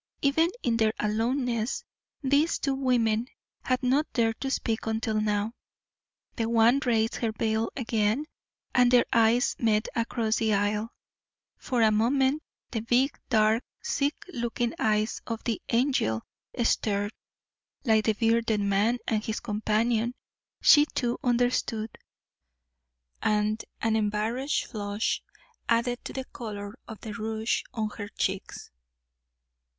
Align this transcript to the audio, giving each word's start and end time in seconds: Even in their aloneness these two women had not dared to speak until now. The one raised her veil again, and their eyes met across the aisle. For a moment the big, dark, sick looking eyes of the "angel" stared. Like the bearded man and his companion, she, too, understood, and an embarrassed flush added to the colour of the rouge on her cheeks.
Even 0.23 0.49
in 0.63 0.77
their 0.77 0.93
aloneness 0.99 1.83
these 2.23 2.57
two 2.57 2.73
women 2.73 3.27
had 3.63 3.83
not 3.83 4.11
dared 4.13 4.41
to 4.41 4.49
speak 4.49 4.87
until 4.87 5.21
now. 5.21 5.53
The 6.37 6.49
one 6.49 6.79
raised 6.87 7.17
her 7.17 7.31
veil 7.31 7.69
again, 7.75 8.25
and 8.73 8.89
their 8.89 9.05
eyes 9.13 9.55
met 9.59 9.87
across 9.95 10.37
the 10.37 10.55
aisle. 10.55 10.91
For 11.59 11.83
a 11.83 11.91
moment 11.91 12.41
the 12.71 12.79
big, 12.79 13.15
dark, 13.29 13.63
sick 13.83 14.15
looking 14.33 14.73
eyes 14.79 15.21
of 15.27 15.43
the 15.43 15.61
"angel" 15.69 16.25
stared. 16.63 17.13
Like 17.85 18.05
the 18.05 18.13
bearded 18.13 18.59
man 18.59 18.97
and 19.07 19.23
his 19.23 19.39
companion, 19.39 20.15
she, 20.63 20.87
too, 20.87 21.19
understood, 21.23 21.95
and 23.21 23.63
an 23.83 23.95
embarrassed 23.95 24.65
flush 24.65 25.21
added 25.69 26.03
to 26.05 26.11
the 26.13 26.25
colour 26.25 26.73
of 26.87 26.99
the 27.01 27.13
rouge 27.13 27.61
on 27.71 27.91
her 27.99 28.07
cheeks. 28.09 28.71